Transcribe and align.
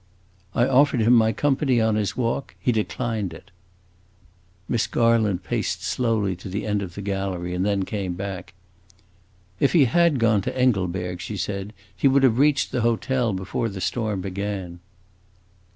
"I 0.55 0.65
offered 0.67 1.01
him 1.01 1.13
my 1.13 1.31
company 1.31 1.79
on 1.79 1.93
his 1.93 2.17
walk. 2.17 2.55
He 2.59 2.71
declined 2.71 3.35
it." 3.35 3.51
Miss 4.67 4.87
Garland 4.87 5.43
paced 5.43 5.83
slowly 5.83 6.35
to 6.37 6.49
the 6.49 6.65
end 6.65 6.81
of 6.81 6.95
the 6.95 7.03
gallery 7.03 7.53
and 7.53 7.63
then 7.63 7.85
came 7.85 8.15
back. 8.15 8.55
"If 9.59 9.73
he 9.73 9.85
had 9.85 10.17
gone 10.17 10.41
to 10.41 10.57
Engelberg," 10.57 11.21
she 11.21 11.37
said, 11.37 11.71
"he 11.95 12.07
would 12.07 12.23
have 12.23 12.39
reached 12.39 12.71
the 12.71 12.81
hotel 12.81 13.31
before 13.31 13.69
the 13.69 13.79
storm 13.79 14.21
began." 14.21 14.79